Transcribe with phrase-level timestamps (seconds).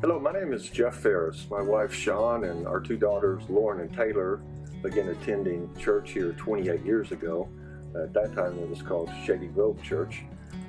[0.00, 1.48] Hello, my name is Jeff Farris.
[1.50, 4.40] My wife Sean and our two daughters Lauren and Taylor
[4.80, 7.48] began attending church here 28 years ago.
[8.00, 10.22] At that time it was called Shady Grove Church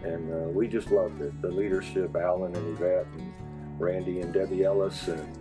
[0.03, 1.39] and uh, we just loved it.
[1.43, 3.31] The leadership, Alan and Yvette and
[3.79, 5.37] Randy and Debbie Ellis and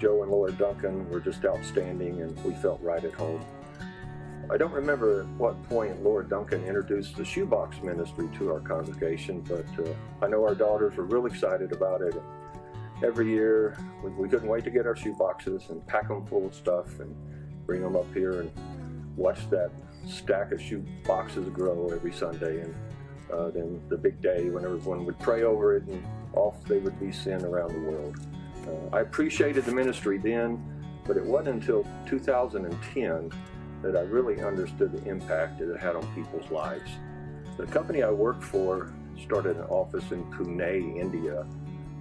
[0.00, 3.44] Joe and Laura Duncan were just outstanding and we felt right at home.
[4.50, 9.42] I don't remember at what point Laura Duncan introduced the shoebox ministry to our congregation,
[9.42, 9.92] but uh,
[10.22, 12.14] I know our daughters were real excited about it.
[13.02, 16.54] Every year, we, we couldn't wait to get our shoeboxes and pack them full of
[16.54, 17.14] stuff and
[17.66, 18.50] bring them up here and
[19.16, 19.70] watch that
[20.06, 22.62] stack of shoe boxes grow every Sunday.
[22.62, 22.74] And
[23.32, 26.98] uh, then the big day when everyone would pray over it and off they would
[26.98, 28.18] be sent around the world.
[28.66, 30.62] Uh, I appreciated the ministry then,
[31.06, 33.30] but it wasn't until 2010
[33.82, 36.90] that I really understood the impact that it had on people's lives.
[37.56, 41.46] The company I worked for started an office in Pune, India.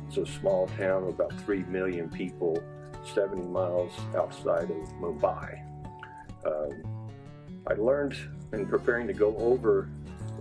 [0.07, 2.61] It's a small town of about 3 million people,
[3.13, 5.61] 70 miles outside of Mumbai.
[6.45, 6.83] Um,
[7.67, 8.15] I learned
[8.53, 9.89] in preparing to go over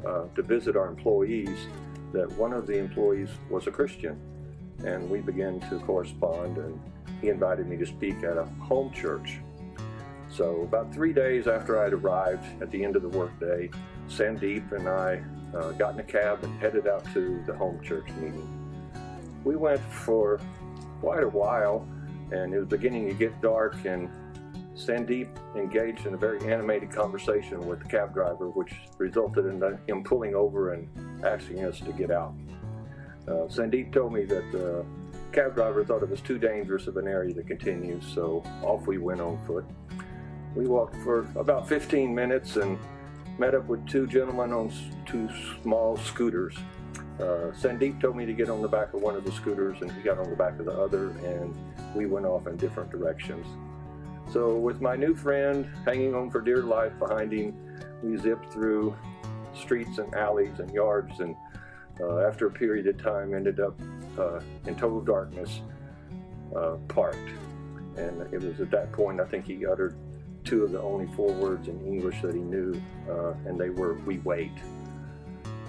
[0.06, 1.66] uh, to visit our employees
[2.12, 4.20] that one of the employees was a Christian.
[4.84, 6.80] And we began to correspond, and
[7.20, 9.40] he invited me to speak at a home church
[10.28, 13.70] so about three days after I'd arrived at the end of the workday,
[14.08, 15.22] Sandeep and I
[15.56, 18.65] uh, got in a cab and headed out to the home church meeting.
[19.46, 20.40] We went for
[21.00, 21.86] quite a while,
[22.32, 24.10] and it was beginning to get dark, and
[24.74, 30.02] Sandeep engaged in a very animated conversation with the cab driver, which resulted in him
[30.02, 30.88] pulling over and
[31.24, 32.34] asking us to get out.
[33.28, 34.84] Uh, Sandeep told me that the
[35.30, 38.98] cab driver thought it was too dangerous of an area to continue, so off we
[38.98, 39.64] went on foot.
[40.56, 42.80] We walked for about 15 minutes and
[43.38, 44.72] met up with two gentlemen on
[45.06, 45.28] two
[45.62, 46.56] small scooters.
[47.18, 49.90] Uh, Sandeep told me to get on the back of one of the scooters and
[49.92, 51.54] he got on the back of the other and
[51.94, 53.46] we went off in different directions.
[54.32, 57.54] So with my new friend hanging on for dear life behind him,
[58.02, 58.94] we zipped through
[59.54, 61.34] streets and alleys and yards and
[62.00, 63.80] uh, after a period of time ended up
[64.18, 65.60] uh, in total darkness
[66.54, 67.30] uh, parked.
[67.96, 69.96] And it was at that point I think he uttered
[70.44, 73.94] two of the only four words in English that he knew, uh, and they were,
[74.06, 74.52] We wait.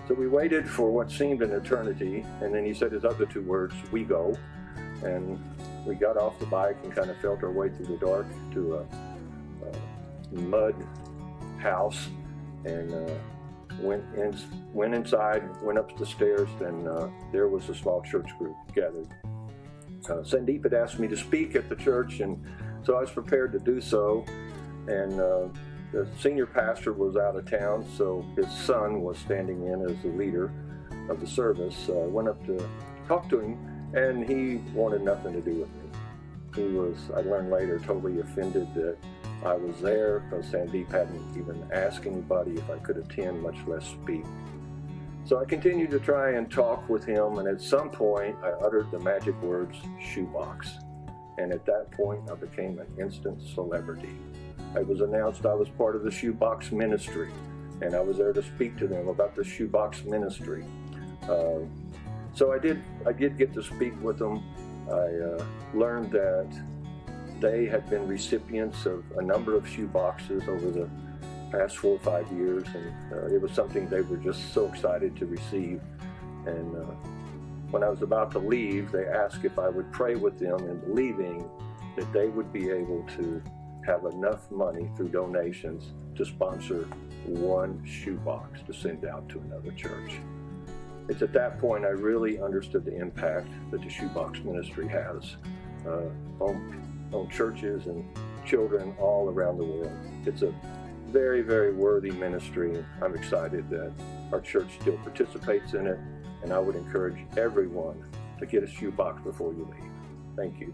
[0.08, 3.42] So we waited for what seemed an eternity, and then he said his other two
[3.42, 4.36] words, We go.
[5.04, 5.40] And
[5.86, 8.76] we got off the bike and kind of felt our way through the dark to
[8.76, 8.86] a,
[10.36, 10.76] a mud
[11.60, 12.08] house
[12.66, 13.14] and uh,
[13.82, 14.38] went in,
[14.74, 19.08] went inside, went up the stairs, and uh, there was a small church group gathered.
[20.10, 22.44] Uh, Sandeep had asked me to speak at the church, and
[22.84, 24.26] so I was prepared to do so
[24.88, 25.48] and uh,
[25.92, 30.10] the senior pastor was out of town, so his son was standing in as the
[30.10, 30.52] leader
[31.10, 31.88] of the service.
[31.90, 32.70] Uh, went up to
[33.08, 33.58] talk to him,
[33.94, 35.90] and he wanted nothing to do with me.
[36.56, 38.98] He was, I learned later, totally offended that
[39.46, 43.86] I was there because Sandeep hadn't even asked anybody if I could attend, much less
[43.86, 44.26] speak.
[45.26, 48.92] So I continued to try and talk with him, and at some point I uttered
[48.92, 50.70] the magic words shoebox.
[51.38, 54.10] And at that point I became an instant celebrity.
[54.78, 57.32] It was announced I was part of the Shoebox Ministry,
[57.82, 60.64] and I was there to speak to them about the Shoebox Ministry.
[61.24, 61.60] Uh,
[62.34, 62.84] so I did.
[63.06, 64.44] I did get to speak with them.
[64.88, 66.48] I uh, learned that
[67.40, 70.90] they had been recipients of a number of shoeboxes over the
[71.52, 75.16] past four or five years, and uh, it was something they were just so excited
[75.18, 75.82] to receive.
[76.46, 76.94] And uh,
[77.72, 80.80] when I was about to leave, they asked if I would pray with them in
[80.80, 81.50] believing
[81.96, 83.42] that they would be able to
[83.88, 86.84] have enough money through donations to sponsor
[87.26, 90.20] one shoebox to send out to another church.
[91.08, 95.38] It's at that point I really understood the impact that the shoebox ministry has
[95.86, 96.10] uh,
[96.44, 98.04] on, on churches and
[98.46, 99.98] children all around the world.
[100.26, 100.54] It's a
[101.08, 102.84] very, very worthy ministry.
[103.02, 103.94] I'm excited that
[104.34, 105.98] our church still participates in it,
[106.44, 108.04] and I would encourage everyone
[108.40, 109.92] to get a shoebox before you leave.
[110.36, 110.74] Thank you.